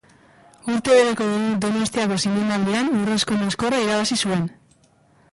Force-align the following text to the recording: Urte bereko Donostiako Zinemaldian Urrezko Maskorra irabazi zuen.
Urte 0.75 0.93
bereko 0.99 1.25
Donostiako 1.65 2.17
Zinemaldian 2.23 2.89
Urrezko 3.01 3.37
Maskorra 3.43 3.83
irabazi 3.85 4.17
zuen. 4.29 4.43